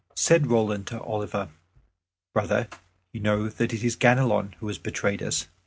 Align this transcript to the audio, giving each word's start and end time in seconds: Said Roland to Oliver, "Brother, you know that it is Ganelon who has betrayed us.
Said 0.15 0.47
Roland 0.47 0.87
to 0.87 0.99
Oliver, 0.99 1.49
"Brother, 2.33 2.67
you 3.13 3.19
know 3.19 3.49
that 3.49 3.71
it 3.71 3.83
is 3.83 3.95
Ganelon 3.95 4.53
who 4.53 4.65
has 4.67 4.79
betrayed 4.79 5.21
us. 5.21 5.45